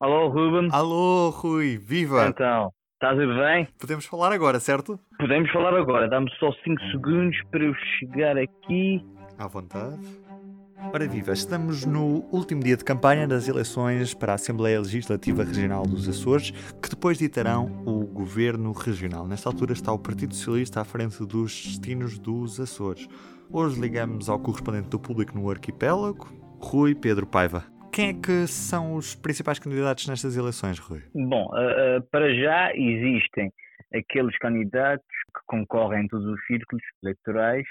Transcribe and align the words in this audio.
Alô, 0.00 0.28
Ruben? 0.28 0.68
Alô, 0.72 1.30
Rui, 1.30 1.76
viva! 1.78 2.26
Então, 2.26 2.72
está 2.94 3.14
tudo 3.14 3.36
bem? 3.36 3.68
Podemos 3.78 4.04
falar 4.04 4.32
agora, 4.32 4.58
certo? 4.58 4.98
Podemos 5.18 5.50
falar 5.52 5.72
agora. 5.74 6.08
Dá-me 6.08 6.28
só 6.38 6.52
5 6.52 6.80
segundos 6.90 7.36
para 7.50 7.64
eu 7.64 7.72
chegar 7.98 8.36
aqui. 8.36 9.00
À 9.38 9.46
vontade. 9.46 9.98
Ora 10.92 11.06
viva, 11.06 11.32
estamos 11.32 11.86
no 11.86 12.24
último 12.32 12.62
dia 12.62 12.76
de 12.76 12.84
campanha 12.84 13.26
das 13.26 13.48
eleições 13.48 14.12
para 14.12 14.32
a 14.32 14.34
Assembleia 14.34 14.80
Legislativa 14.80 15.44
Regional 15.44 15.84
dos 15.84 16.08
Açores, 16.08 16.50
que 16.82 16.90
depois 16.90 17.16
ditarão 17.16 17.66
o 17.86 18.04
Governo 18.04 18.72
Regional. 18.72 19.26
Nesta 19.26 19.48
altura 19.48 19.72
está 19.72 19.92
o 19.92 19.98
Partido 19.98 20.34
Socialista 20.34 20.80
à 20.80 20.84
frente 20.84 21.24
dos 21.24 21.64
destinos 21.64 22.18
dos 22.18 22.58
Açores. 22.60 23.08
Hoje 23.50 23.80
ligamos 23.80 24.28
ao 24.28 24.40
correspondente 24.40 24.88
do 24.88 24.98
público 24.98 25.38
no 25.38 25.48
arquipélago, 25.48 26.28
Rui 26.60 26.94
Pedro 26.94 27.26
Paiva. 27.26 27.64
Quem 27.94 28.08
é 28.08 28.12
que 28.12 28.48
são 28.48 28.96
os 28.96 29.14
principais 29.14 29.60
candidatos 29.60 30.08
nestas 30.08 30.36
eleições, 30.36 30.80
Rui? 30.80 31.00
Bom, 31.14 31.46
uh, 31.52 31.98
uh, 31.98 32.02
para 32.10 32.34
já 32.34 32.74
existem 32.74 33.52
aqueles 33.94 34.36
candidatos 34.38 35.06
que 35.32 35.40
concorrem 35.46 36.02
em 36.02 36.08
todos 36.08 36.26
os 36.26 36.44
círculos 36.44 36.82
eleitorais 37.04 37.64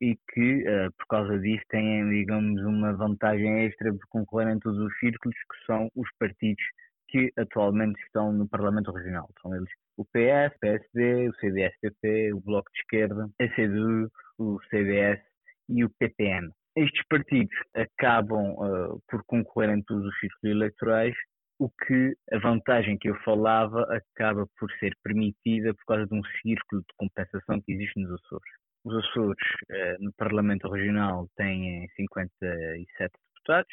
e 0.00 0.18
que, 0.32 0.64
uh, 0.68 0.90
por 0.98 1.06
causa 1.06 1.38
disso, 1.38 1.62
têm, 1.68 2.10
digamos, 2.10 2.60
uma 2.64 2.92
vantagem 2.92 3.66
extra 3.66 3.92
de 3.92 4.00
concorrer 4.08 4.48
em 4.48 4.58
todos 4.58 4.80
os 4.80 4.98
círculos, 4.98 5.36
que 5.36 5.64
são 5.64 5.88
os 5.94 6.08
partidos 6.18 6.64
que 7.06 7.32
atualmente 7.38 8.02
estão 8.02 8.32
no 8.32 8.48
Parlamento 8.48 8.90
Regional. 8.90 9.30
São 9.40 9.54
eles 9.54 9.70
o 9.96 10.04
PS, 10.04 10.56
o 10.56 10.58
PSD, 10.58 11.28
o 11.28 11.34
CDS-PP, 11.34 12.32
o 12.32 12.40
Bloco 12.40 12.68
de 12.72 12.80
Esquerda, 12.80 13.30
a 13.40 13.48
CDU, 13.54 14.10
o 14.38 14.58
CDS 14.70 15.20
e 15.68 15.84
o 15.84 15.90
PPM 16.00 16.50
estes 16.76 17.02
partidos 17.08 17.54
acabam 17.74 18.54
uh, 18.54 19.02
por 19.08 19.22
concorrer 19.24 19.70
em 19.70 19.82
todos 19.82 20.06
os 20.06 20.18
círculos 20.18 20.56
eleitorais, 20.56 21.14
o 21.58 21.68
que 21.68 22.16
a 22.32 22.38
vantagem 22.38 22.98
que 22.98 23.08
eu 23.08 23.14
falava 23.22 23.82
acaba 23.94 24.46
por 24.58 24.70
ser 24.78 24.96
permitida 25.02 25.74
por 25.74 25.84
causa 25.86 26.06
de 26.06 26.14
um 26.14 26.22
círculo 26.40 26.82
de 26.82 26.94
compensação 26.96 27.60
que 27.60 27.72
existe 27.72 28.00
nos 28.00 28.20
Açores. 28.20 28.52
Os 28.84 28.96
Açores, 29.04 29.48
uh, 29.70 30.02
no 30.02 30.12
Parlamento 30.14 30.68
Regional, 30.68 31.28
têm 31.36 31.88
57 31.94 33.12
deputados. 33.34 33.72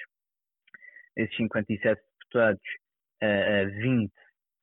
Esses 1.15 1.35
57 1.37 2.01
deputados, 2.19 2.61
uh, 3.23 3.81
20 3.81 4.11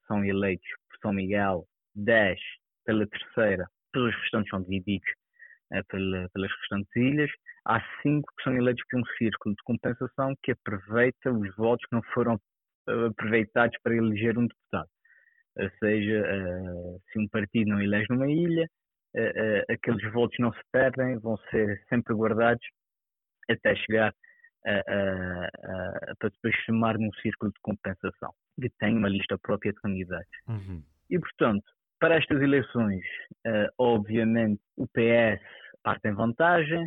são 0.06 0.24
eleitos 0.24 0.68
por 0.89 0.98
São 1.00 1.12
Miguel, 1.12 1.66
10 1.94 2.39
pela 2.84 3.06
terceira, 3.06 3.66
todos 3.92 4.14
os 4.14 4.20
restantes 4.22 4.50
são 4.50 4.62
divididos 4.62 5.08
uh, 5.72 5.84
pelas 6.33 6.50
restantes 6.61 6.97
ilhas 6.97 7.31
há 7.67 7.81
cinco 8.03 8.33
que 8.36 8.45
são 8.45 8.56
eleitos 8.56 8.84
por 8.89 9.00
um 9.00 9.05
círculo 9.19 9.55
de 9.55 9.62
compensação 9.64 10.34
que 10.42 10.53
aproveita 10.53 11.33
os 11.33 11.55
votos 11.56 11.84
que 11.86 11.95
não 11.95 12.03
foram 12.14 12.41
eh, 12.89 13.06
aproveitados 13.06 13.77
para 13.83 13.97
eleger 13.97 14.39
um 14.39 14.47
deputado. 14.47 14.89
Ou 15.58 15.70
seja, 15.78 16.23
uh, 16.23 17.00
se 17.11 17.19
um 17.19 17.28
partido 17.28 17.70
não 17.70 17.81
elege 17.81 18.06
numa 18.11 18.31
ilha, 18.31 18.69
uh, 19.17 19.73
aqueles 19.73 20.12
votos 20.12 20.36
não 20.39 20.53
se 20.53 20.61
perdem, 20.70 21.19
vão 21.19 21.36
ser 21.50 21.83
sempre 21.89 22.14
guardados 22.14 22.64
até 23.51 23.75
chegar 23.75 24.14
para 26.19 26.28
depois 26.28 26.55
chamar 26.67 26.98
num 26.98 27.12
círculo 27.23 27.53
de 27.53 27.61
compensação, 27.62 28.33
que 28.61 28.69
tem 28.80 28.97
uma 28.97 29.08
lista 29.08 29.39
própria 29.39 29.73
de 29.73 29.80
candidatos. 29.80 30.39
Uhum. 30.48 30.83
E, 31.08 31.19
portanto, 31.20 31.64
para 31.98 32.16
estas 32.16 32.41
eleições, 32.41 33.05
obviamente, 33.78 34.61
o 34.77 34.86
PS 34.89 35.41
parte 35.86 36.08
em 36.08 36.14
vantagem, 36.14 36.84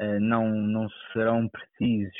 eh, 0.00 0.18
não, 0.18 0.48
não 0.50 0.88
serão 1.12 1.48
precisos 1.48 2.16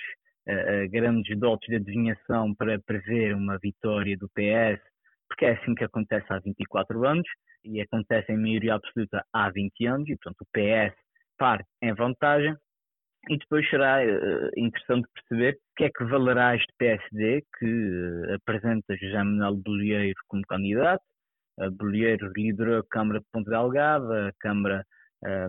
eh, 0.46 0.84
eh, 0.84 0.88
grandes 0.88 1.36
dotes 1.38 1.68
de 1.68 1.74
adivinhação 1.74 2.55
para 2.55 2.78
prever 2.78 3.34
uma 3.34 3.58
vitória 3.58 4.16
do 4.16 4.28
PS, 4.28 4.80
porque 5.28 5.46
é 5.46 5.52
assim 5.52 5.74
que 5.74 5.83
acontece 5.83 6.27
há 6.30 6.38
24 6.38 7.05
anos 7.05 7.27
e 7.64 7.80
acontece 7.80 8.30
em 8.30 8.36
maioria 8.36 8.74
absoluta 8.74 9.24
há 9.33 9.51
20 9.51 9.86
anos, 9.86 10.08
e 10.08 10.17
portanto 10.17 10.42
o 10.42 10.46
PS 10.52 10.95
parte 11.36 11.67
em 11.83 11.92
vantagem. 11.95 12.55
E 13.28 13.36
depois 13.36 13.68
será 13.68 14.02
interessante 14.57 15.07
perceber 15.14 15.55
o 15.55 15.74
que 15.77 15.84
é 15.84 15.90
que 15.90 16.05
valerá 16.05 16.57
este 16.57 16.72
PSD 16.78 17.45
que 17.58 18.34
apresenta 18.34 18.96
José 18.96 19.22
Manuel 19.22 19.57
Bolieiro 19.57 20.18
como 20.27 20.42
candidato. 20.46 21.05
Bolieiro 21.72 22.32
liderou 22.34 22.78
a 22.78 22.84
Câmara 22.88 23.20
de 23.20 23.26
Ponte 23.32 23.50
Delgado, 23.50 24.12
a 24.12 24.32
Câmara 24.38 24.84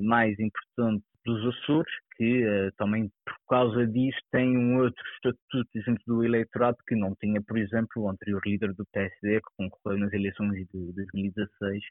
mais 0.02 0.38
importante 0.38 1.04
dos 1.26 1.56
Açores, 1.56 1.94
que 2.16 2.44
uh, 2.44 2.72
também 2.78 3.12
por 3.26 3.36
causa 3.50 3.86
disso 3.88 4.20
tem 4.32 4.58
um 4.58 4.80
outro 4.80 5.04
estatuto 5.16 5.70
dentro 5.74 6.04
do 6.08 6.24
eleitorado 6.24 6.78
que 6.88 6.96
não 6.96 7.16
tinha, 7.20 7.42
por 7.42 7.58
exemplo, 7.58 8.04
o 8.04 8.10
anterior 8.10 8.42
líder 8.46 8.74
do 8.74 8.86
PSD 8.92 9.40
que 9.40 9.50
concorreu 9.58 10.00
nas 10.00 10.14
eleições 10.14 10.68
de 10.72 10.94
2016, 10.94 11.84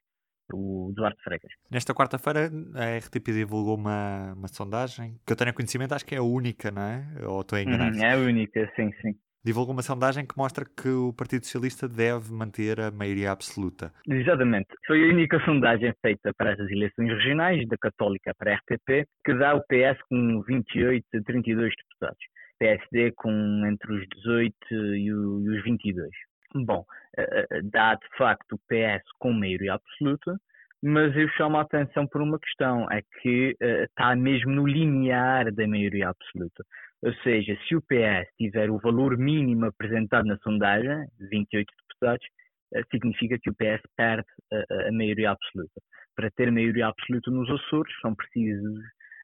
o 0.52 0.92
Duarte 0.94 1.22
Freitas. 1.22 1.50
Nesta 1.70 1.94
quarta-feira 1.94 2.50
a 2.74 2.98
RTP 2.98 3.26
divulgou 3.32 3.76
uma, 3.76 4.32
uma 4.34 4.48
sondagem 4.48 5.18
que 5.24 5.32
eu 5.32 5.36
tenho 5.36 5.54
conhecimento, 5.54 5.94
acho 5.94 6.04
que 6.04 6.14
é 6.14 6.18
a 6.18 6.22
única, 6.22 6.70
não 6.70 6.82
é? 6.82 7.06
Ou 7.26 7.40
estou 7.40 7.56
a 7.56 7.62
enganar? 7.62 7.92
Hum, 7.92 8.02
é 8.02 8.14
a 8.14 8.18
única, 8.18 8.72
sim, 8.74 8.90
sim 9.00 9.14
divulgou 9.44 9.72
uma 9.72 9.82
sondagem 9.82 10.26
que 10.26 10.36
mostra 10.36 10.64
que 10.64 10.88
o 10.88 11.12
Partido 11.12 11.44
Socialista 11.44 11.88
deve 11.88 12.32
manter 12.32 12.80
a 12.80 12.90
maioria 12.90 13.30
absoluta. 13.30 13.92
Exatamente. 14.08 14.68
Foi 14.86 15.02
a 15.02 15.08
única 15.08 15.42
sondagem 15.44 15.92
feita 16.02 16.32
para 16.36 16.52
as 16.52 16.58
eleições 16.58 17.08
regionais, 17.08 17.66
da 17.68 17.76
Católica 17.78 18.34
para 18.36 18.52
a 18.52 18.56
RTP, 18.56 19.08
que 19.24 19.34
dá 19.34 19.54
o 19.54 19.60
PS 19.60 20.00
com 20.08 20.42
28 20.42 21.04
a 21.14 21.22
32 21.22 21.72
deputados. 21.76 22.24
PSD 22.58 23.12
com 23.12 23.66
entre 23.66 23.92
os 23.94 24.06
18 24.22 24.54
e 24.96 25.12
os 25.12 25.64
22. 25.64 26.10
Bom, 26.54 26.84
eh, 27.16 27.46
eh, 27.50 27.60
dá 27.62 27.94
de 27.94 28.06
facto 28.18 28.52
o 28.52 28.58
PS 28.68 29.02
com 29.18 29.32
maioria 29.32 29.74
absoluta, 29.74 30.38
mas 30.82 31.14
eu 31.16 31.28
chamo 31.30 31.56
a 31.56 31.62
atenção 31.62 32.06
por 32.06 32.20
uma 32.20 32.38
questão, 32.38 32.86
é 32.90 33.02
que 33.20 33.56
uh, 33.62 33.84
está 33.84 34.16
mesmo 34.16 34.50
no 34.50 34.66
limiar 34.66 35.52
da 35.52 35.66
maioria 35.66 36.08
absoluta. 36.08 36.64
Ou 37.02 37.14
seja, 37.22 37.56
se 37.66 37.74
o 37.74 37.80
PS 37.82 38.28
tiver 38.36 38.70
o 38.70 38.78
valor 38.78 39.16
mínimo 39.16 39.66
apresentado 39.66 40.26
na 40.26 40.36
sondagem, 40.38 41.06
28 41.30 41.66
deputados, 41.88 42.26
uh, 42.74 42.82
significa 42.90 43.38
que 43.38 43.50
o 43.50 43.54
PS 43.54 43.82
perde 43.96 44.28
uh, 44.52 44.88
a 44.88 44.92
maioria 44.92 45.30
absoluta. 45.30 45.80
Para 46.14 46.30
ter 46.32 46.52
maioria 46.52 46.88
absoluta 46.88 47.30
nos 47.30 47.48
Açores 47.48 47.92
são 48.02 48.14
precisos 48.14 48.80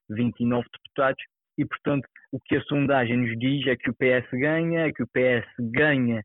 29 0.08 0.66
deputados 0.72 1.22
e, 1.58 1.66
portanto, 1.66 2.08
o 2.32 2.40
que 2.40 2.56
a 2.56 2.62
sondagem 2.62 3.18
nos 3.18 3.38
diz 3.38 3.66
é 3.66 3.76
que 3.76 3.90
o 3.90 3.94
PS 3.94 4.26
ganha, 4.32 4.86
é 4.86 4.92
que 4.92 5.02
o 5.02 5.08
PS 5.08 5.46
ganha 5.58 6.22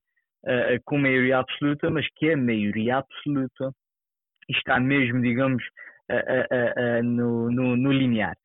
com 0.86 0.98
maioria 0.98 1.38
absoluta, 1.38 1.90
mas 1.90 2.06
que 2.16 2.32
a 2.32 2.38
maioria 2.38 2.98
absoluta 2.98 3.72
está 4.50 4.80
mesmo, 4.80 5.22
digamos, 5.22 5.64
no, 7.04 7.52
no, 7.52 7.78
no 7.78 7.92
linear. 7.92 8.36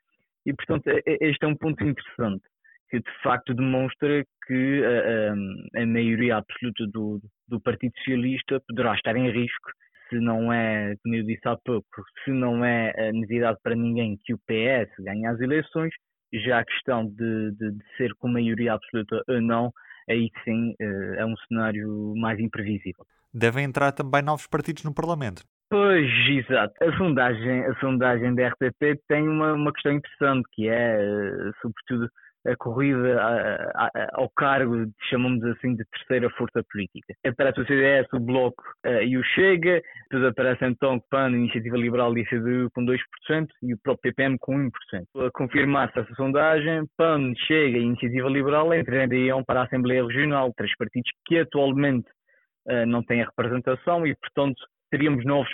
E, 0.44 0.52
portanto, 0.52 0.84
este 1.06 1.44
é 1.44 1.48
um 1.48 1.56
ponto 1.56 1.82
interessante, 1.82 2.44
que 2.90 2.98
de 2.98 3.22
facto 3.22 3.54
demonstra 3.54 4.24
que 4.46 4.82
a, 4.84 5.82
a 5.82 5.86
maioria 5.86 6.36
absoluta 6.36 6.86
do, 6.86 7.20
do 7.48 7.60
Partido 7.60 7.92
Socialista 7.98 8.60
poderá 8.68 8.94
estar 8.94 9.16
em 9.16 9.30
risco 9.30 9.70
se 10.08 10.20
não 10.20 10.52
é, 10.52 10.94
como 11.02 11.14
eu 11.14 11.24
disse 11.24 11.46
há 11.48 11.56
pouco, 11.56 11.88
se 12.24 12.30
não 12.30 12.64
é 12.64 12.92
novidade 13.12 13.58
para 13.62 13.74
ninguém 13.74 14.18
que 14.24 14.34
o 14.34 14.38
PS 14.38 14.90
ganhe 15.00 15.26
as 15.26 15.40
eleições, 15.40 15.92
já 16.32 16.60
a 16.60 16.64
questão 16.64 17.06
de, 17.06 17.52
de, 17.52 17.72
de, 17.72 17.84
ser 17.96 18.14
com 18.18 18.28
maioria 18.28 18.74
absoluta 18.74 19.22
ou 19.28 19.40
não, 19.40 19.72
aí 20.08 20.30
sim 20.44 20.74
eh, 20.80 21.16
é 21.18 21.26
um 21.26 21.36
cenário 21.48 22.14
mais 22.16 22.38
imprevisível. 22.38 23.04
Devem 23.32 23.64
entrar 23.64 23.92
também 23.92 24.22
novos 24.22 24.46
partidos 24.46 24.84
no 24.84 24.94
Parlamento. 24.94 25.42
Pois, 25.68 26.08
exato. 26.28 26.72
A 26.82 26.96
sondagem, 26.96 27.64
a 27.64 27.74
sondagem 27.80 28.34
da 28.34 28.48
RTP 28.48 29.00
tem 29.08 29.28
uma, 29.28 29.52
uma 29.54 29.72
questão 29.72 29.92
interessante, 29.92 30.48
que 30.52 30.68
é, 30.68 31.00
eh, 31.00 31.50
sobretudo, 31.60 32.08
a 32.46 32.56
corrida 32.56 33.20
a, 33.20 33.86
a, 33.86 34.08
ao 34.14 34.30
cargo, 34.30 34.86
chamamos 35.08 35.42
assim, 35.44 35.74
de 35.74 35.84
terceira 35.86 36.30
força 36.30 36.62
política. 36.70 37.14
Aparece 37.26 37.60
o 37.60 37.66
CDS, 37.66 38.06
o 38.12 38.20
Bloco 38.20 38.62
uh, 38.86 39.02
e 39.02 39.16
o 39.16 39.24
Chega, 39.24 39.82
depois 40.10 40.30
aparece 40.30 40.64
então 40.64 40.96
o 40.96 41.02
PAN, 41.10 41.26
a 41.26 41.30
Iniciativa 41.30 41.76
Liberal 41.76 42.16
e 42.16 42.22
a 42.22 42.28
CDU 42.28 42.70
com 42.74 42.84
2% 42.84 42.98
e 43.62 43.74
o 43.74 43.78
próprio 43.82 44.12
PPM 44.12 44.36
com 44.38 44.54
1%. 44.56 44.70
A 45.26 45.30
confirmar-se 45.32 45.98
essa 45.98 46.14
sondagem, 46.14 46.84
PAN, 46.96 47.32
Chega 47.46 47.78
e 47.78 47.82
Iniciativa 47.82 48.28
Liberal 48.28 48.72
entrariam 48.74 49.42
para 49.44 49.60
a 49.60 49.64
Assembleia 49.64 50.04
Regional, 50.04 50.52
três 50.56 50.74
partidos 50.76 51.10
que 51.26 51.38
atualmente 51.38 52.08
uh, 52.68 52.86
não 52.86 53.02
têm 53.02 53.22
a 53.22 53.26
representação 53.26 54.06
e, 54.06 54.14
portanto, 54.16 54.62
teríamos 54.90 55.24
novos 55.24 55.50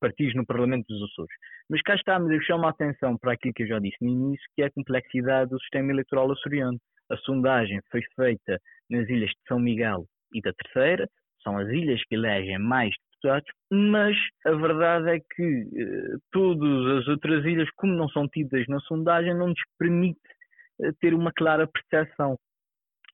partidos 0.00 0.34
no 0.34 0.44
Parlamento 0.44 0.86
dos 0.88 1.10
Açores. 1.10 1.34
Mas 1.72 1.80
cá 1.80 1.94
estamos, 1.94 2.30
eu 2.30 2.38
chamo 2.42 2.66
a 2.66 2.68
atenção 2.68 3.16
para 3.16 3.32
aquilo 3.32 3.54
que 3.54 3.62
eu 3.62 3.66
já 3.66 3.78
disse 3.78 3.96
no 4.02 4.10
início, 4.10 4.44
que 4.54 4.60
é 4.60 4.66
a 4.66 4.70
complexidade 4.70 5.48
do 5.48 5.58
sistema 5.60 5.90
eleitoral 5.90 6.30
açoriano. 6.30 6.78
A 7.10 7.16
sondagem 7.16 7.80
foi 7.90 8.02
feita 8.14 8.60
nas 8.90 9.08
ilhas 9.08 9.30
de 9.30 9.38
São 9.48 9.58
Miguel 9.58 10.04
e 10.34 10.42
da 10.42 10.52
Terceira, 10.52 11.08
são 11.42 11.56
as 11.56 11.66
ilhas 11.70 11.98
que 12.04 12.14
elegem 12.14 12.58
mais 12.58 12.94
deputados, 13.14 13.50
mas 13.70 14.14
a 14.44 14.52
verdade 14.52 15.16
é 15.16 15.20
que 15.34 15.66
eh, 15.74 16.16
todas 16.30 16.98
as 16.98 17.08
outras 17.08 17.42
ilhas, 17.46 17.70
como 17.76 17.94
não 17.94 18.08
são 18.10 18.28
tidas 18.28 18.66
na 18.68 18.78
sondagem, 18.80 19.32
não 19.32 19.48
nos 19.48 19.62
permite 19.78 20.20
eh, 20.82 20.92
ter 21.00 21.14
uma 21.14 21.32
clara 21.32 21.66
percepção. 21.66 22.38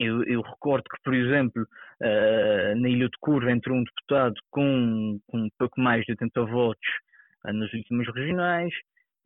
Eu, 0.01 0.25
eu, 0.25 0.41
recordo 0.41 0.83
que, 0.83 1.01
por 1.05 1.15
exemplo, 1.15 1.63
uh, 1.63 2.81
na 2.81 2.89
Ilha 2.89 3.09
de 3.09 3.19
Curva 3.21 3.51
entrou 3.51 3.77
um 3.77 3.83
deputado 3.83 4.35
com, 4.49 5.19
com 5.27 5.39
um 5.39 5.49
pouco 5.59 5.81
mais 5.81 6.05
de 6.05 6.13
80 6.13 6.45
votos 6.45 6.89
uh, 7.49 7.53
nas 7.53 7.73
últimas 7.73 8.07
regionais. 8.15 8.73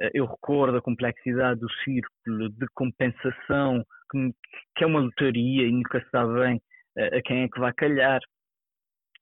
Uh, 0.00 0.10
eu 0.14 0.26
recordo 0.26 0.76
a 0.76 0.82
complexidade 0.82 1.60
do 1.60 1.70
círculo 1.84 2.48
de 2.50 2.66
compensação, 2.74 3.84
que, 4.10 4.84
é 4.84 4.86
uma 4.86 5.00
lotaria 5.00 5.66
e 5.66 5.72
nunca 5.72 6.00
se 6.00 6.10
sabe 6.10 6.34
bem 6.34 6.62
a 6.98 7.22
quem 7.22 7.44
é 7.44 7.48
que 7.48 7.58
vai 7.58 7.72
calhar. 7.72 8.20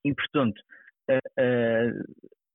E, 0.04 0.12
portanto, 0.12 0.60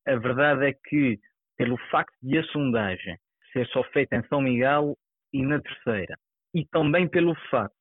a 0.06 0.16
verdade 0.18 0.68
é 0.68 0.74
que, 0.74 1.18
pelo 1.56 1.78
facto 1.90 2.14
de 2.22 2.38
a 2.40 2.44
sondagem 2.48 3.18
ser 3.54 3.66
só 3.68 3.82
feita 3.92 4.18
em 4.18 4.28
São 4.28 4.42
Miguel 4.42 4.98
e 5.32 5.42
na 5.42 5.62
terceira, 5.62 6.18
e 6.54 6.66
também 6.66 7.08
pelo 7.08 7.34
facto 7.50 7.76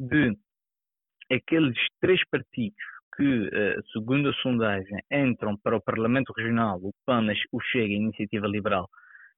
de 0.00 0.36
aqueles 1.30 1.78
três 2.00 2.20
partidos 2.28 2.82
que, 3.20 3.48
uh, 3.48 3.82
segundo 3.92 4.30
a 4.30 4.32
sondagem, 4.32 4.98
entram 5.12 5.54
para 5.58 5.76
o 5.76 5.82
Parlamento 5.82 6.32
Regional, 6.32 6.78
o 6.82 6.90
PAN, 7.04 7.26
o 7.52 7.60
Chega 7.60 7.92
e 7.92 7.96
a 7.96 7.98
Iniciativa 7.98 8.46
Liberal, 8.46 8.88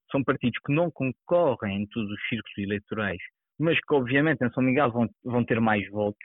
são 0.08 0.22
partidos 0.22 0.60
que 0.64 0.72
não 0.72 0.88
concorrem 0.88 1.82
em 1.82 1.86
todos 1.86 2.08
os 2.08 2.28
círculos 2.28 2.58
eleitorais, 2.58 3.20
mas 3.58 3.76
que, 3.80 3.94
obviamente, 3.94 4.44
em 4.44 4.50
São 4.52 4.62
Miguel 4.62 4.92
vão, 4.92 5.08
vão 5.24 5.44
ter 5.44 5.60
mais 5.60 5.88
votos. 5.90 6.24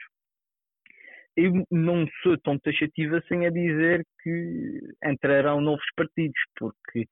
Eu 1.36 1.64
não 1.70 2.06
sou 2.22 2.38
tão 2.38 2.58
taxativa 2.60 3.18
assim 3.18 3.44
a 3.44 3.50
dizer 3.50 4.04
que 4.22 4.80
entrarão 5.04 5.60
novos 5.60 5.86
partidos, 5.96 6.40
porque 6.56 7.06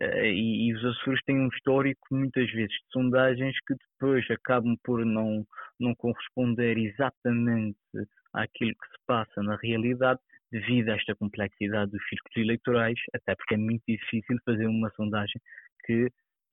Uh, 0.00 0.24
e, 0.24 0.68
e, 0.68 0.74
os 0.74 0.82
Açores 0.86 1.20
têm 1.26 1.38
um 1.38 1.48
histórico 1.48 2.00
muitas 2.10 2.50
vezes 2.50 2.70
de 2.70 2.92
sondagens 2.92 3.54
que 3.66 3.74
depois 3.74 4.24
acabam 4.30 4.74
por 4.82 5.04
não, 5.04 5.44
não 5.78 5.94
corresponder 5.94 6.78
exatamente 6.78 7.76
àquilo 8.32 8.72
que 8.72 8.86
se 8.88 9.04
passa 9.06 9.42
na 9.42 9.56
realidade 9.56 10.20
devido 10.50 10.90
a 10.90 10.96
esta 10.96 11.14
complexidade 11.14 11.90
dos 11.90 12.02
círculos 12.08 12.36
eleitorais, 12.36 12.98
até 13.14 13.34
porque 13.34 13.54
é 13.54 13.58
muito 13.58 13.82
difícil 13.88 14.36
fazer 14.44 14.66
uma 14.66 14.90
sondagem 14.90 15.40
que 15.86 16.04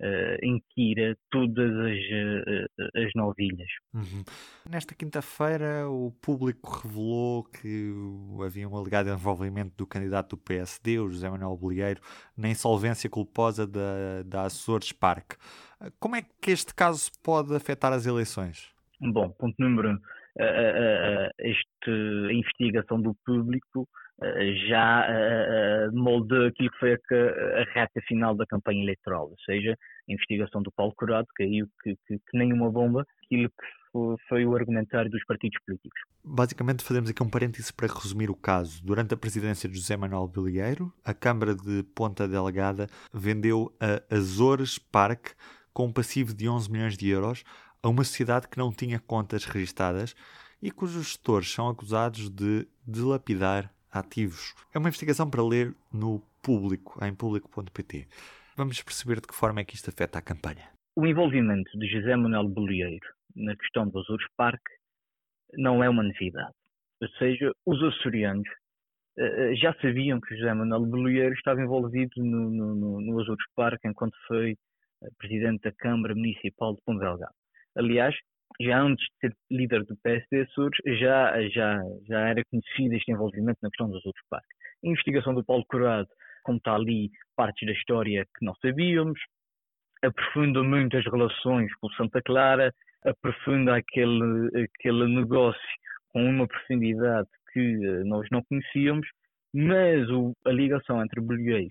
uh, 0.01 0.45
inquira 0.45 1.17
todas 1.29 1.71
as, 1.71 1.97
uh, 1.97 3.05
as 3.05 3.13
novilhas. 3.13 3.69
Uhum. 3.93 4.23
Nesta 4.69 4.95
quinta-feira, 4.95 5.87
o 5.89 6.11
público 6.21 6.81
revelou 6.81 7.43
que 7.43 7.91
havia 8.45 8.67
um 8.67 8.77
alegado 8.77 9.09
envolvimento 9.09 9.75
do 9.75 9.85
candidato 9.85 10.35
do 10.35 10.37
PSD, 10.37 10.99
o 10.99 11.09
José 11.09 11.29
Manuel 11.29 11.57
Bolieiro, 11.57 12.01
na 12.37 12.49
insolvência 12.49 13.09
culposa 13.09 13.67
da, 13.67 14.23
da 14.25 14.43
Açores 14.43 14.91
Parque. 14.91 15.35
Como 15.99 16.15
é 16.15 16.21
que 16.41 16.51
este 16.51 16.73
caso 16.73 17.11
pode 17.23 17.53
afetar 17.55 17.93
as 17.93 18.05
eleições? 18.05 18.73
Bom, 19.01 19.29
ponto 19.29 19.55
número 19.59 19.91
um, 19.91 19.99
esta 20.37 21.91
investigação 22.31 23.01
do 23.01 23.15
público 23.25 23.87
já 24.67 25.07
moldou 25.93 26.47
aquilo 26.47 26.69
que 26.71 26.79
foi 26.79 26.93
a, 26.93 27.61
a, 27.61 27.63
reta 27.73 28.01
final 28.07 28.35
da 28.35 28.45
campanha 28.45 28.83
eleitoral, 28.83 29.29
ou 29.29 29.35
seja, 29.45 29.71
a 30.09 30.13
investigação 30.13 30.61
do 30.61 30.71
Paulo 30.71 30.93
Curado 30.95 31.27
caiu 31.35 31.67
que, 31.81 31.95
que, 32.05 32.17
que 32.17 32.37
nem 32.37 32.51
uma 32.51 32.69
bomba, 32.69 33.05
aquilo 33.23 33.49
que 33.49 33.79
foi, 34.27 34.45
o 34.45 34.55
argumentário 34.55 35.09
dos 35.09 35.23
partidos 35.25 35.57
políticos. 35.65 36.01
Basicamente, 36.23 36.83
fazemos 36.83 37.09
aqui 37.09 37.23
um 37.23 37.29
parêntese 37.29 37.73
para 37.73 37.87
resumir 37.87 38.29
o 38.29 38.35
caso. 38.35 38.83
Durante 38.85 39.13
a 39.13 39.17
presidência 39.17 39.67
de 39.67 39.75
José 39.75 39.97
Manuel 39.97 40.27
Bilheiro, 40.27 40.93
a 41.03 41.13
Câmara 41.13 41.55
de 41.55 41.83
Ponta 41.95 42.27
Delgada 42.27 42.87
vendeu 43.13 43.73
a 43.79 44.15
Azores 44.15 44.77
Parque 44.77 45.31
com 45.73 45.85
um 45.85 45.93
passivo 45.93 46.33
de 46.33 46.47
11 46.47 46.71
milhões 46.71 46.97
de 46.97 47.09
euros 47.09 47.43
a 47.81 47.89
uma 47.89 48.03
sociedade 48.03 48.47
que 48.47 48.57
não 48.57 48.71
tinha 48.71 48.99
contas 48.99 49.45
registadas 49.45 50.15
e 50.61 50.71
cujos 50.71 51.07
gestores 51.07 51.51
são 51.51 51.69
acusados 51.69 52.29
de 52.29 52.67
dilapidar 52.85 53.71
ativos. 53.91 54.53
É 54.73 54.77
uma 54.77 54.89
investigação 54.89 55.29
para 55.29 55.43
ler 55.43 55.73
no 55.91 56.21
público, 56.41 57.03
em 57.03 57.13
público.pt. 57.13 58.07
Vamos 58.55 58.81
perceber 58.81 59.21
de 59.21 59.27
que 59.27 59.35
forma 59.35 59.61
é 59.61 59.63
que 59.63 59.75
isto 59.75 59.89
afeta 59.89 60.19
a 60.19 60.21
campanha. 60.21 60.69
O 60.95 61.05
envolvimento 61.05 61.71
de 61.77 61.87
José 61.87 62.15
Manuel 62.15 62.49
Bolieiro 62.49 63.07
na 63.35 63.55
questão 63.55 63.87
do 63.87 63.99
Açores 63.99 64.27
Parque 64.35 64.71
não 65.53 65.83
é 65.83 65.89
uma 65.89 66.03
novidade. 66.03 66.53
Ou 67.01 67.07
seja, 67.17 67.51
os 67.65 67.81
açorianos 67.81 68.47
uh, 69.17 69.55
já 69.55 69.73
sabiam 69.81 70.19
que 70.19 70.35
José 70.35 70.53
Manuel 70.53 70.85
Bolieiro 70.85 71.33
estava 71.33 71.61
envolvido 71.61 72.11
no, 72.17 72.49
no, 72.49 73.01
no 73.01 73.19
Açores 73.21 73.45
Parque 73.55 73.87
enquanto 73.87 74.17
foi 74.27 74.51
eh, 74.51 75.07
presidente 75.17 75.61
da 75.61 75.71
Câmara 75.71 76.13
Municipal 76.13 76.75
de 76.75 76.81
Ponte 76.85 76.99
Delgado. 76.99 77.33
Aliás, 77.79 78.13
já 78.59 78.81
antes 78.81 79.05
de 79.05 79.19
ser 79.21 79.37
líder 79.49 79.85
do 79.85 79.95
PSD 80.03 80.41
Açores, 80.41 80.77
já, 80.99 81.49
já, 81.49 81.79
já 82.07 82.19
era 82.27 82.43
conhecido 82.45 82.93
este 82.93 83.11
envolvimento 83.11 83.59
na 83.61 83.69
questão 83.69 83.89
dos 83.89 84.05
outros 84.05 84.25
parques. 84.29 84.49
A 84.83 84.87
investigação 84.87 85.33
do 85.33 85.45
Paulo 85.45 85.65
Curado 85.65 86.09
conta 86.43 86.73
ali 86.73 87.09
partes 87.37 87.65
da 87.65 87.73
história 87.73 88.25
que 88.37 88.45
não 88.45 88.53
sabíamos, 88.55 89.19
aprofunda 90.03 90.61
muito 90.61 90.97
as 90.97 91.05
relações 91.05 91.73
com 91.75 91.89
Santa 91.91 92.21
Clara, 92.21 92.73
aprofunda 93.05 93.77
aquele, 93.77 94.65
aquele 94.65 95.07
negócio 95.07 95.61
com 96.09 96.23
uma 96.23 96.47
profundidade 96.47 97.29
que 97.53 97.59
eh, 97.59 98.03
nós 98.03 98.27
não 98.31 98.43
conhecíamos, 98.43 99.07
mas 99.53 100.09
o, 100.09 100.33
a 100.45 100.51
ligação 100.51 101.01
entre 101.01 101.21
Bolheiro 101.21 101.69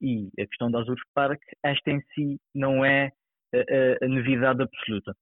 e 0.00 0.28
a 0.40 0.46
questão 0.46 0.70
da 0.70 0.80
Azores 0.80 1.02
Park, 1.14 1.40
esta 1.62 1.90
em 1.90 2.00
si 2.14 2.38
não 2.54 2.84
é 2.84 3.12
a, 3.54 3.58
a, 3.58 4.04
a 4.04 4.08
novidade 4.08 4.62
absoluta. 4.62 5.14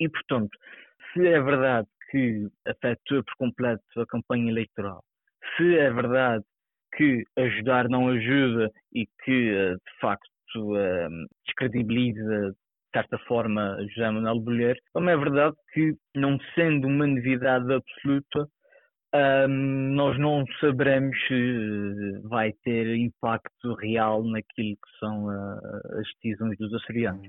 E, 0.00 0.08
portanto, 0.08 0.56
se 1.12 1.26
é 1.26 1.40
verdade 1.40 1.88
que 2.10 2.46
afetou 2.66 3.24
por 3.24 3.34
completo 3.38 4.00
a 4.00 4.06
campanha 4.06 4.50
eleitoral, 4.50 5.02
se 5.56 5.76
é 5.76 5.90
verdade 5.90 6.44
que 6.96 7.24
ajudar 7.36 7.88
não 7.88 8.08
ajuda 8.08 8.70
e 8.94 9.06
que, 9.24 9.50
eh, 9.50 9.74
de 9.74 10.00
facto, 10.00 10.76
eh, 10.76 11.08
descredibiliza 11.46 12.52
de 12.52 13.00
certa 13.00 13.18
forma 13.26 13.76
José 13.90 14.10
Manuel 14.10 14.40
Bolheiro, 14.40 14.78
também 14.94 15.14
é 15.14 15.18
verdade 15.18 15.54
que, 15.72 15.94
não 16.14 16.38
sendo 16.54 16.86
uma 16.88 17.06
novidade 17.06 17.70
absoluta, 17.72 18.48
um, 19.14 19.94
nós 19.94 20.18
não 20.18 20.44
saberemos 20.60 21.16
se 21.26 22.20
vai 22.24 22.52
ter 22.64 22.96
impacto 22.96 23.74
real 23.74 24.22
naquilo 24.24 24.76
que 24.76 24.98
são 24.98 25.26
uh, 25.26 26.00
as 26.00 26.06
decisões 26.22 26.56
dos 26.58 26.72
açorianos. 26.74 27.26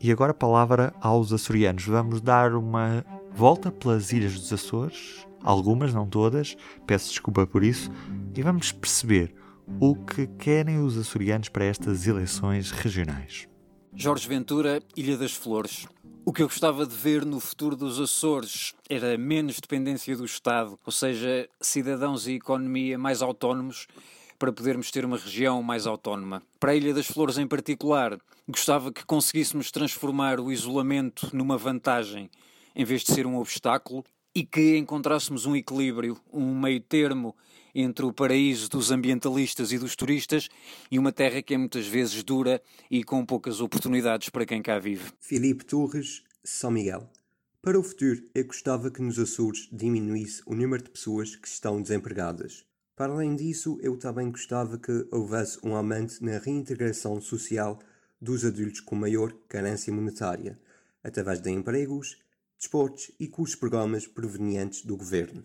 E 0.00 0.12
agora 0.12 0.32
a 0.32 0.34
palavra 0.34 0.94
aos 1.00 1.32
açorianos. 1.32 1.84
Vamos 1.84 2.20
dar 2.20 2.54
uma 2.54 3.04
volta 3.32 3.70
pelas 3.70 4.12
ilhas 4.12 4.34
dos 4.34 4.52
Açores, 4.52 5.26
algumas, 5.42 5.94
não 5.94 6.06
todas, 6.08 6.56
peço 6.86 7.10
desculpa 7.10 7.46
por 7.46 7.62
isso, 7.62 7.90
e 8.34 8.42
vamos 8.42 8.72
perceber 8.72 9.34
o 9.80 9.94
que 9.94 10.26
querem 10.26 10.78
os 10.78 10.96
açorianos 10.96 11.48
para 11.48 11.64
estas 11.64 12.06
eleições 12.06 12.70
regionais. 12.70 13.48
Jorge 13.94 14.28
Ventura, 14.28 14.82
Ilha 14.96 15.16
das 15.16 15.32
Flores. 15.32 15.86
O 16.24 16.32
que 16.32 16.42
eu 16.42 16.48
gostava 16.48 16.84
de 16.84 16.94
ver 16.94 17.24
no 17.24 17.40
futuro 17.40 17.76
dos 17.76 18.00
Açores 18.00 18.74
era 18.90 19.16
menos 19.16 19.60
dependência 19.60 20.16
do 20.16 20.24
Estado, 20.24 20.78
ou 20.84 20.92
seja, 20.92 21.48
cidadãos 21.60 22.26
e 22.26 22.32
economia 22.32 22.98
mais 22.98 23.22
autónomos 23.22 23.86
para 24.38 24.52
podermos 24.52 24.90
ter 24.90 25.04
uma 25.04 25.16
região 25.16 25.62
mais 25.62 25.86
autónoma. 25.86 26.42
Para 26.60 26.72
a 26.72 26.74
Ilha 26.74 26.94
das 26.94 27.06
Flores 27.06 27.38
em 27.38 27.46
particular, 27.46 28.18
gostava 28.48 28.92
que 28.92 29.04
conseguíssemos 29.04 29.70
transformar 29.70 30.38
o 30.40 30.52
isolamento 30.52 31.30
numa 31.32 31.56
vantagem, 31.56 32.30
em 32.74 32.84
vez 32.84 33.02
de 33.02 33.12
ser 33.12 33.26
um 33.26 33.36
obstáculo, 33.36 34.04
e 34.34 34.44
que 34.44 34.76
encontrássemos 34.76 35.46
um 35.46 35.56
equilíbrio, 35.56 36.18
um 36.30 36.54
meio 36.58 36.80
termo 36.80 37.34
entre 37.74 38.04
o 38.04 38.12
paraíso 38.12 38.68
dos 38.68 38.90
ambientalistas 38.90 39.72
e 39.72 39.78
dos 39.78 39.96
turistas 39.96 40.48
e 40.90 40.98
uma 40.98 41.12
terra 41.12 41.42
que 41.42 41.54
é 41.54 41.58
muitas 41.58 41.86
vezes 41.86 42.22
dura 42.22 42.62
e 42.90 43.04
com 43.04 43.24
poucas 43.24 43.60
oportunidades 43.60 44.28
para 44.28 44.46
quem 44.46 44.62
cá 44.62 44.78
vive. 44.78 45.10
Filipe 45.20 45.64
Torres, 45.64 46.22
São 46.44 46.70
Miguel. 46.70 47.08
Para 47.62 47.80
o 47.80 47.82
futuro, 47.82 48.22
eu 48.34 48.44
gostava 48.44 48.90
que 48.90 49.02
nos 49.02 49.18
Açores 49.18 49.68
diminuísse 49.72 50.42
o 50.46 50.54
número 50.54 50.84
de 50.84 50.90
pessoas 50.90 51.34
que 51.34 51.48
estão 51.48 51.82
desempregadas. 51.82 52.64
Para 52.96 53.12
além 53.12 53.36
disso, 53.36 53.78
eu 53.82 53.98
também 53.98 54.30
gostava 54.30 54.78
que 54.78 55.06
houvesse 55.10 55.58
um 55.62 55.76
aumento 55.76 56.24
na 56.24 56.38
reintegração 56.38 57.20
social 57.20 57.78
dos 58.18 58.42
adultos 58.42 58.80
com 58.80 58.96
maior 58.96 59.34
carência 59.46 59.92
monetária, 59.92 60.58
através 61.04 61.38
de 61.42 61.50
empregos, 61.50 62.16
desportos 62.58 63.10
e 63.20 63.28
com 63.28 63.42
os 63.42 63.54
programas 63.54 64.06
provenientes 64.06 64.82
do 64.82 64.96
governo. 64.96 65.44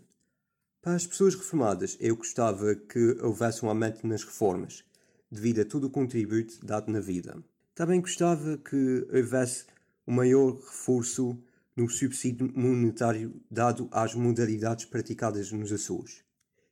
Para 0.82 0.96
as 0.96 1.06
pessoas 1.06 1.36
reformadas, 1.36 1.98
eu 2.00 2.16
gostava 2.16 2.74
que 2.74 3.18
houvesse 3.22 3.66
um 3.66 3.68
aumento 3.68 4.08
nas 4.08 4.24
reformas, 4.24 4.86
devido 5.30 5.60
a 5.60 5.66
todo 5.66 5.88
o 5.88 5.90
contributo 5.90 6.66
dado 6.66 6.90
na 6.90 7.02
vida. 7.02 7.38
Também 7.76 8.00
gostava 8.00 8.58
que 8.60 9.06
houvesse 9.14 9.66
um 10.08 10.14
maior 10.14 10.54
reforço 10.54 11.38
no 11.76 11.90
subsídio 11.90 12.50
monetário 12.56 13.42
dado 13.52 13.90
às 13.92 14.16
modalidades 14.16 14.86
praticadas 14.86 15.52
nos 15.52 15.70
Açores. 15.70 16.31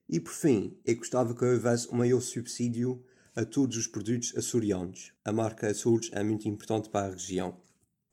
E 0.09 0.19
por 0.19 0.33
fim, 0.33 0.75
eu 0.83 0.95
gostava 0.95 1.35
que 1.35 1.45
houvesse 1.45 1.87
um 1.93 1.97
maior 1.97 2.19
subsídio 2.19 2.99
a 3.35 3.45
todos 3.45 3.77
os 3.77 3.85
produtos 3.85 4.33
açorianos. 4.35 5.13
A 5.23 5.31
marca 5.31 5.67
Açores 5.67 6.09
é 6.11 6.23
muito 6.23 6.47
importante 6.47 6.89
para 6.89 7.05
a 7.05 7.11
região. 7.11 7.55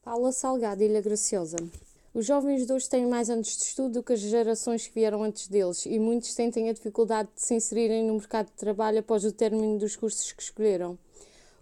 Paula 0.02 0.30
Salgado, 0.30 0.82
Ilha 0.82 1.00
Graciosa. 1.00 1.56
Os 2.12 2.26
jovens 2.26 2.66
de 2.66 2.72
hoje 2.72 2.88
têm 2.88 3.06
mais 3.06 3.30
anos 3.30 3.46
de 3.46 3.64
estudo 3.64 3.94
do 3.94 4.02
que 4.02 4.12
as 4.12 4.20
gerações 4.20 4.86
que 4.86 4.94
vieram 4.94 5.22
antes 5.22 5.48
deles 5.48 5.86
e 5.86 5.98
muitos 5.98 6.34
sentem 6.34 6.68
a 6.68 6.72
dificuldade 6.74 7.30
de 7.34 7.42
se 7.42 7.54
inserirem 7.54 8.06
no 8.06 8.14
mercado 8.14 8.46
de 8.46 8.52
trabalho 8.52 8.98
após 8.98 9.24
o 9.24 9.32
término 9.32 9.78
dos 9.78 9.96
cursos 9.96 10.32
que 10.32 10.42
escolheram. 10.42 10.98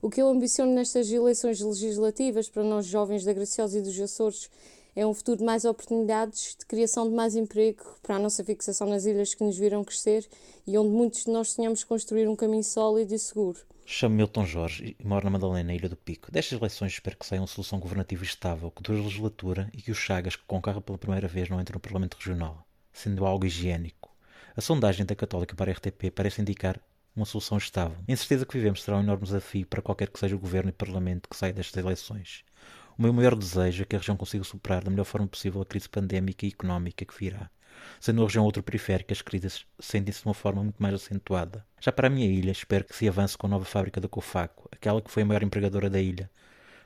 O 0.03 0.11
que 0.11 0.21
eu 0.21 0.29
ambiciono 0.29 0.75
nestas 0.75 1.11
eleições 1.11 1.61
legislativas 1.61 2.49
para 2.49 2.65
nós 2.65 2.87
jovens 2.87 3.25
da 3.25 3.33
Graciosa 3.33 3.79
e 3.79 3.83
dos 3.83 3.99
Açores 4.01 4.51
é 4.97 5.07
um 5.07 5.13
futuro 5.13 5.39
de 5.39 5.45
mais 5.45 5.65
oportunidades, 5.65 6.57
de 6.59 6.67
criação 6.67 7.09
de 7.09 7.15
mais 7.15 7.35
emprego 7.35 7.83
para 8.03 8.17
a 8.17 8.19
nossa 8.19 8.45
fixação 8.45 8.89
nas 8.89 9.05
ilhas 9.05 9.35
que 9.35 9.43
nos 9.43 9.59
viram 9.59 9.85
crescer 9.85 10.27
e 10.67 10.79
onde 10.79 10.91
muitos 10.91 11.25
de 11.25 11.31
nós 11.31 11.55
tenhamos 11.55 11.83
construir 11.83 12.29
um 12.29 12.37
caminho 12.37 12.63
sólido 12.63 13.15
e 13.15 13.19
seguro. 13.19 13.59
Chamo-me 13.87 14.19
Milton 14.19 14.47
Jorge 14.47 14.97
e 14.99 15.07
moro 15.07 15.25
na 15.25 15.31
Madalena, 15.31 15.75
Ilha 15.75 15.89
do 15.89 15.97
Pico. 15.97 16.33
Destas 16.33 16.59
eleições 16.59 16.93
espero 16.93 17.19
que 17.19 17.27
saia 17.27 17.41
uma 17.41 17.47
solução 17.47 17.79
governativa 17.79 18.25
estável, 18.25 18.71
que 18.71 18.83
dure 18.83 19.01
a 19.01 19.03
legislatura 19.03 19.69
e 19.75 19.83
que 19.83 19.91
o 19.91 19.95
Chagas, 19.95 20.37
que 20.37 20.45
concorre 20.47 20.81
pela 20.81 20.97
primeira 20.97 21.29
vez, 21.29 21.51
não 21.51 21.61
entre 21.61 21.75
no 21.75 21.81
Parlamento 21.81 22.17
Regional, 22.17 22.67
sendo 22.93 23.27
algo 23.27 23.45
higiênico. 23.45 24.11
A 24.57 24.61
sondagem 24.61 25.05
da 25.05 25.15
Católica 25.15 25.55
para 25.55 25.71
a 25.71 25.75
RTP 25.75 26.11
parece 26.15 26.41
indicar 26.41 26.81
uma 27.15 27.27
solução 27.27 27.59
estável. 27.59 27.99
A 28.09 28.13
incerteza 28.13 28.47
que 28.47 28.57
vivemos 28.57 28.83
será 28.83 28.97
um 28.97 29.01
enorme 29.01 29.25
desafio 29.25 29.67
para 29.67 29.83
qualquer 29.83 30.09
que 30.09 30.19
seja 30.19 30.35
o 30.35 30.39
governo 30.39 30.71
e 30.71 30.73
parlamento 30.73 31.29
que 31.29 31.37
saia 31.37 31.53
destas 31.53 31.83
eleições. 31.83 32.45
O 32.97 33.03
meu 33.03 33.13
maior 33.13 33.35
desejo 33.35 33.83
é 33.83 33.87
que 33.87 33.97
a 33.97 33.99
região 33.99 34.17
consiga 34.17 34.45
superar 34.45 34.85
da 34.85 34.91
melhor 34.91 35.05
forma 35.05 35.27
possível 35.27 35.61
a 35.61 35.67
crise 35.67 35.89
pandémica 35.89 36.47
e 36.47 36.51
económica 36.51 37.05
que 37.05 37.19
virá 37.19 37.51
Sendo 38.01 38.21
uma 38.21 38.27
região 38.27 38.45
ultraperiférica, 38.45 39.13
as 39.13 39.23
crises 39.23 39.67
sentem-se 39.81 40.23
de 40.23 40.29
uma 40.29 40.35
forma 40.35 40.63
muito 40.63 40.81
mais 40.81 40.95
acentuada. 40.95 41.65
Já 41.81 41.91
para 41.91 42.07
a 42.07 42.11
minha 42.11 42.27
ilha, 42.27 42.53
espero 42.53 42.85
que 42.85 42.95
se 42.95 43.09
avance 43.09 43.37
com 43.37 43.47
a 43.47 43.51
nova 43.51 43.65
fábrica 43.65 44.01
da 44.01 44.09
Cofaco, 44.09 44.69
aquela 44.71 45.03
que 45.03 45.11
foi 45.11 45.23
a 45.23 45.27
maior 45.27 45.43
empregadora 45.43 45.91
da 45.91 46.01
ilha. 46.01 46.31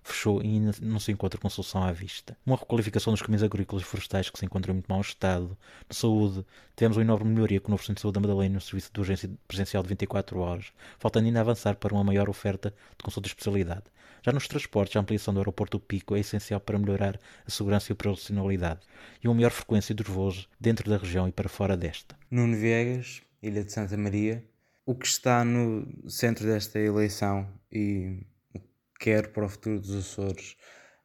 Fechou 0.03 0.41
e 0.43 0.47
ainda 0.47 0.73
não 0.81 0.99
se 0.99 1.13
encontra 1.13 1.39
com 1.39 1.51
solução 1.51 1.83
à 1.83 1.93
vista. 1.93 2.37
Uma 2.47 2.57
requalificação 2.57 3.13
dos 3.13 3.21
caminhos 3.21 3.43
agrícolas 3.43 3.83
e 3.83 3.87
florestais 3.87 4.31
que 4.31 4.39
se 4.39 4.47
encontram 4.47 4.73
em 4.73 4.77
muito 4.77 4.89
mau 4.89 5.01
estado. 5.01 5.57
Na 5.89 5.95
saúde, 5.95 6.47
tivemos 6.75 6.97
uma 6.97 7.03
enorme 7.03 7.31
melhoria 7.31 7.61
com 7.61 7.69
o 7.69 7.73
novo 7.73 7.83
Centro 7.83 7.97
de 7.97 8.01
Saúde 8.01 8.15
da 8.15 8.21
Madalena 8.21 8.55
no 8.55 8.61
serviço 8.61 8.91
de 8.93 9.01
urgência 9.01 9.31
presencial 9.47 9.83
de 9.83 9.89
24 9.91 10.39
horas, 10.39 10.73
faltando 10.99 11.27
ainda 11.27 11.41
avançar 11.41 11.77
para 11.77 11.93
uma 11.93 12.05
maior 12.05 12.31
oferta 12.31 12.71
de 12.97 13.05
consulta 13.05 13.27
de 13.27 13.35
especialidade. 13.35 13.85
Já 14.23 14.33
nos 14.33 14.49
transportes, 14.49 14.97
a 14.97 15.01
ampliação 15.01 15.33
do 15.33 15.41
aeroporto 15.41 15.79
do 15.79 15.85
Pico 15.85 16.17
é 16.17 16.21
essencial 16.21 16.61
para 16.61 16.79
melhorar 16.79 17.19
a 17.47 17.51
segurança 17.51 17.91
e 17.91 17.93
a 17.93 17.95
operacionalidade 17.95 18.81
e 19.23 19.29
uma 19.29 19.35
maior 19.35 19.51
frequência 19.51 19.95
dos 19.95 20.07
voos 20.07 20.49
dentro 20.61 20.89
da 20.91 20.97
região 20.97 21.29
e 21.29 21.33
para 21.33 21.49
fora 21.49 21.77
desta. 21.77 22.17
Nuno 22.31 22.57
Viegas, 22.57 23.23
Ilha 23.43 23.65
de 23.65 23.73
Santa 23.73 23.97
Maria. 23.97 24.45
O 24.85 24.95
que 24.95 25.07
está 25.07 25.45
no 25.45 25.87
centro 26.11 26.47
desta 26.47 26.79
eleição 26.79 27.47
e 27.71 28.23
o 28.55 28.61
que 28.61 28.69
quero 29.01 29.29
para 29.31 29.45
o 29.45 29.49
futuro 29.49 29.79
dos 29.81 29.95
Açores 29.95 30.57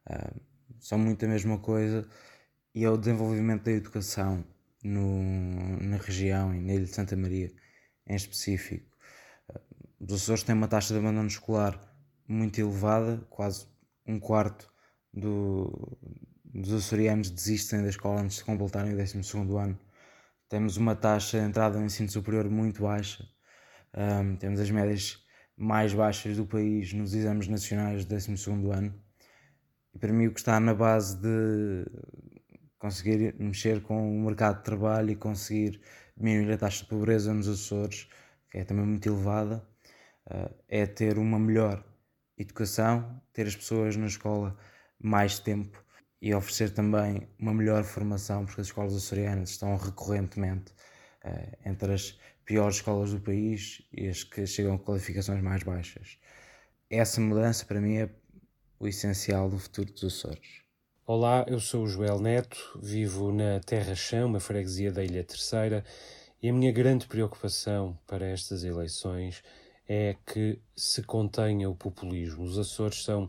uh, 0.08 0.40
são 0.80 0.98
muito 0.98 1.24
a 1.24 1.28
mesma 1.28 1.58
coisa 1.58 2.08
e 2.74 2.84
é 2.84 2.90
o 2.90 2.96
desenvolvimento 2.96 3.64
da 3.64 3.72
educação 3.72 4.44
no, 4.82 5.78
na 5.80 5.98
região 5.98 6.54
e 6.54 6.60
na 6.60 6.74
Ilha 6.74 6.84
de 6.84 6.94
Santa 6.94 7.14
Maria 7.14 7.52
em 8.06 8.16
específico. 8.16 8.90
Uh, 9.50 9.60
os 10.00 10.14
Açores 10.14 10.42
têm 10.42 10.54
uma 10.54 10.66
taxa 10.66 10.94
de 10.94 11.00
abandono 11.00 11.28
escolar 11.28 11.93
muito 12.26 12.60
elevada, 12.60 13.24
quase 13.30 13.66
um 14.06 14.18
quarto 14.18 14.72
do, 15.12 15.98
dos 16.44 16.72
açorianos 16.72 17.30
desistem 17.30 17.82
da 17.82 17.88
escola 17.88 18.20
antes 18.20 18.38
de 18.38 18.44
completarem 18.44 18.92
o 18.92 18.96
12 18.96 19.18
ano. 19.58 19.78
Temos 20.48 20.76
uma 20.76 20.94
taxa 20.94 21.40
de 21.40 21.46
entrada 21.46 21.78
no 21.78 21.86
ensino 21.86 22.08
superior 22.08 22.48
muito 22.48 22.82
baixa, 22.82 23.26
um, 23.96 24.36
temos 24.36 24.60
as 24.60 24.70
médias 24.70 25.24
mais 25.56 25.92
baixas 25.92 26.36
do 26.36 26.46
país 26.46 26.92
nos 26.92 27.14
exames 27.14 27.48
nacionais 27.48 28.04
do 28.04 28.14
12 28.14 28.44
ano. 28.70 28.94
E 29.94 29.98
para 29.98 30.12
mim, 30.12 30.26
o 30.26 30.32
que 30.32 30.40
está 30.40 30.58
na 30.58 30.74
base 30.74 31.16
de 31.16 31.86
conseguir 32.78 33.34
mexer 33.38 33.80
com 33.82 34.16
o 34.16 34.20
mercado 34.24 34.58
de 34.58 34.64
trabalho 34.64 35.10
e 35.10 35.16
conseguir 35.16 35.80
diminuir 36.16 36.52
a 36.52 36.58
taxa 36.58 36.82
de 36.82 36.88
pobreza 36.88 37.32
nos 37.32 37.48
Açores, 37.48 38.08
que 38.50 38.58
é 38.58 38.64
também 38.64 38.84
muito 38.84 39.08
elevada, 39.08 39.66
uh, 40.30 40.54
é 40.68 40.84
ter 40.86 41.18
uma 41.18 41.38
melhor 41.38 41.84
educação, 42.36 43.20
ter 43.32 43.46
as 43.46 43.56
pessoas 43.56 43.96
na 43.96 44.06
escola 44.06 44.56
mais 44.98 45.38
tempo 45.38 45.82
e 46.20 46.34
oferecer 46.34 46.70
também 46.70 47.28
uma 47.38 47.52
melhor 47.52 47.84
formação, 47.84 48.44
porque 48.44 48.60
as 48.60 48.68
escolas 48.68 48.94
açorianas 48.94 49.50
estão 49.50 49.76
recorrentemente 49.76 50.72
uh, 51.24 51.68
entre 51.68 51.92
as 51.92 52.18
piores 52.44 52.76
escolas 52.76 53.12
do 53.12 53.20
país 53.20 53.82
e 53.92 54.08
as 54.08 54.24
que 54.24 54.46
chegam 54.46 54.74
a 54.74 54.78
qualificações 54.78 55.42
mais 55.42 55.62
baixas. 55.62 56.18
Essa 56.88 57.20
mudança 57.20 57.64
para 57.66 57.80
mim 57.80 57.96
é 57.96 58.10
o 58.78 58.86
essencial 58.86 59.48
do 59.48 59.58
futuro 59.58 59.92
dos 59.92 60.04
Açores. 60.04 60.62
Olá, 61.06 61.44
eu 61.48 61.60
sou 61.60 61.84
o 61.84 61.86
Joel 61.86 62.18
Neto, 62.18 62.78
vivo 62.82 63.30
na 63.30 63.60
Terra 63.60 63.94
Chão, 63.94 64.26
uma 64.26 64.40
freguesia 64.40 64.90
da 64.90 65.04
Ilha 65.04 65.22
Terceira, 65.22 65.84
e 66.42 66.48
a 66.48 66.52
minha 66.52 66.72
grande 66.72 67.06
preocupação 67.06 67.98
para 68.06 68.26
estas 68.26 68.64
eleições 68.64 69.42
é 69.88 70.16
que 70.26 70.58
se 70.76 71.02
contenha 71.02 71.68
o 71.68 71.74
populismo. 71.74 72.44
Os 72.44 72.58
Açores 72.58 73.02
são 73.04 73.28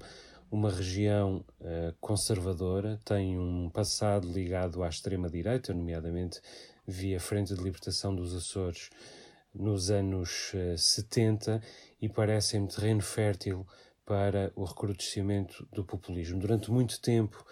uma 0.49 0.69
região 0.69 1.43
uh, 1.59 1.93
conservadora, 1.99 2.99
tem 3.03 3.37
um 3.37 3.69
passado 3.69 4.31
ligado 4.31 4.83
à 4.83 4.87
extrema-direita, 4.87 5.73
nomeadamente 5.73 6.39
via 6.87 7.19
Frente 7.19 7.53
de 7.53 7.61
Libertação 7.61 8.15
dos 8.15 8.33
Açores 8.35 8.89
nos 9.53 9.89
anos 9.89 10.53
uh, 10.53 10.73
eh, 10.73 10.77
70 10.77 11.61
e 12.01 12.07
parece-me 12.07 12.67
terreno 12.67 13.01
fértil 13.01 13.65
para 14.05 14.51
o 14.55 14.63
recrudescimento 14.63 15.67
do 15.73 15.83
populismo. 15.83 16.39
Durante 16.39 16.71
muito 16.71 17.01
tempo 17.01 17.43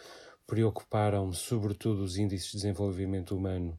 preocuparam-me 0.45 1.33
sobretudo 1.33 2.03
os 2.03 2.17
índices 2.17 2.51
de 2.51 2.57
desenvolvimento 2.57 3.35
humano 3.35 3.77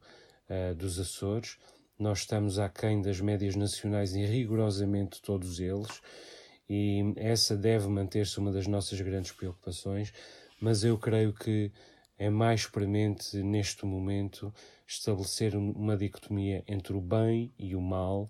uh, 0.49 0.75
dos 0.75 0.99
Açores, 0.99 1.57
nós 1.97 2.19
estamos 2.19 2.59
aquém 2.59 3.01
das 3.01 3.21
médias 3.21 3.55
nacionais 3.55 4.15
em 4.15 4.25
rigorosamente 4.25 5.21
todos 5.21 5.59
eles, 5.59 6.01
e 6.69 7.13
essa 7.15 7.55
deve 7.55 7.87
manter-se 7.87 8.39
uma 8.39 8.51
das 8.51 8.67
nossas 8.67 8.99
grandes 8.99 9.31
preocupações, 9.31 10.11
mas 10.59 10.83
eu 10.83 10.97
creio 10.97 11.33
que 11.33 11.71
é 12.17 12.29
mais 12.29 12.65
premente 12.65 13.37
neste 13.43 13.85
momento 13.85 14.53
estabelecer 14.87 15.55
uma 15.55 15.97
dicotomia 15.97 16.63
entre 16.67 16.93
o 16.93 17.01
bem 17.01 17.53
e 17.57 17.75
o 17.75 17.81
mal, 17.81 18.29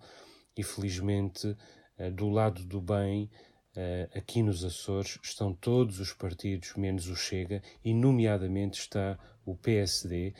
e 0.57 0.63
felizmente 0.63 1.55
eh, 1.97 2.09
do 2.09 2.29
lado 2.29 2.63
do 2.63 2.81
bem, 2.81 3.29
eh, 3.75 4.09
aqui 4.15 4.41
nos 4.41 4.63
Açores, 4.63 5.19
estão 5.21 5.53
todos 5.53 5.99
os 5.99 6.13
partidos, 6.13 6.75
menos 6.75 7.07
o 7.07 7.15
Chega, 7.15 7.61
e 7.83 7.93
nomeadamente 7.93 8.79
está 8.79 9.19
o 9.45 9.55
PSD, 9.55 10.33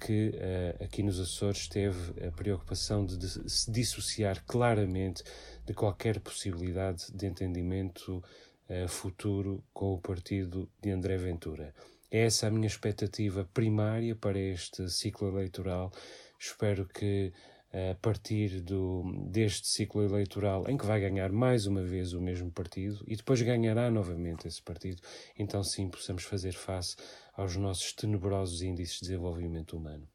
que 0.00 0.30
uh, 0.30 0.84
aqui 0.84 1.02
nos 1.02 1.20
Açores 1.20 1.68
teve 1.68 2.26
a 2.26 2.30
preocupação 2.32 3.04
de, 3.04 3.18
de, 3.18 3.50
se 3.50 3.70
dissociar 3.70 4.42
claramente 4.44 5.22
de 5.64 5.74
qualquer 5.74 6.20
possibilidade 6.20 7.12
de 7.12 7.26
entendimento 7.26 8.22
uh, 8.68 8.88
futuro 8.88 9.62
com 9.72 9.94
o 9.94 10.00
partido 10.00 10.68
de 10.80 10.90
André 10.90 11.16
Ventura. 11.16 11.74
É 12.10 12.24
essa 12.24 12.46
a 12.46 12.50
minha 12.50 12.66
expectativa 12.66 13.48
primária 13.52 14.16
para 14.16 14.38
este 14.38 14.88
ciclo 14.88 15.28
eleitoral. 15.28 15.92
Espero 16.38 16.86
que 16.86 17.32
a 17.72 17.94
partir 17.94 18.60
do, 18.60 19.04
deste 19.28 19.68
ciclo 19.68 20.02
eleitoral, 20.02 20.64
em 20.68 20.76
que 20.76 20.86
vai 20.86 21.00
ganhar 21.00 21.30
mais 21.30 21.66
uma 21.66 21.82
vez 21.82 22.12
o 22.12 22.20
mesmo 22.20 22.50
partido 22.50 23.04
e 23.06 23.14
depois 23.16 23.40
ganhará 23.42 23.90
novamente 23.90 24.48
esse 24.48 24.62
partido, 24.62 25.00
então 25.38 25.62
sim 25.62 25.88
possamos 25.88 26.24
fazer 26.24 26.52
face 26.52 26.96
aos 27.36 27.56
nossos 27.56 27.92
tenebrosos 27.92 28.62
índices 28.62 28.96
de 28.96 29.00
desenvolvimento 29.02 29.76
humano. 29.76 30.06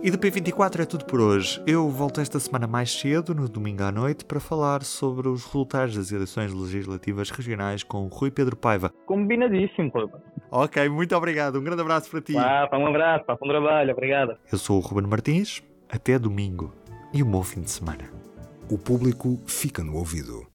E 0.00 0.12
do 0.12 0.18
P24 0.18 0.80
é 0.80 0.84
tudo 0.86 1.04
por 1.04 1.20
hoje. 1.20 1.60
Eu 1.66 1.88
volto 1.88 2.20
esta 2.20 2.38
semana 2.38 2.68
mais 2.68 2.92
cedo, 2.92 3.34
no 3.34 3.48
domingo 3.48 3.82
à 3.82 3.90
noite, 3.90 4.24
para 4.24 4.38
falar 4.38 4.84
sobre 4.84 5.26
os 5.26 5.44
resultados 5.44 5.96
das 5.96 6.12
eleições 6.12 6.54
legislativas 6.54 7.30
regionais 7.30 7.82
com 7.82 8.04
o 8.04 8.06
Rui 8.06 8.30
Pedro 8.30 8.56
Paiva. 8.56 8.92
Combinadíssimo, 9.06 9.90
Ruben. 9.92 10.20
Ok, 10.52 10.88
muito 10.88 11.16
obrigado. 11.16 11.58
Um 11.58 11.64
grande 11.64 11.82
abraço 11.82 12.08
para 12.08 12.20
ti. 12.20 12.36
Ah, 12.36 12.68
um 12.72 12.86
abraço, 12.86 13.24
para 13.24 13.34
bom 13.34 13.48
trabalho. 13.48 13.90
Obrigado. 13.90 14.36
Eu 14.52 14.56
sou 14.56 14.76
o 14.76 14.80
Ruben 14.80 15.08
Martins. 15.08 15.67
Até 15.90 16.18
domingo 16.18 16.70
e 17.14 17.22
um 17.22 17.30
bom 17.30 17.42
fim 17.42 17.62
de 17.62 17.70
semana. 17.70 18.10
O 18.70 18.76
público 18.76 19.40
fica 19.46 19.82
no 19.82 19.96
ouvido. 19.96 20.46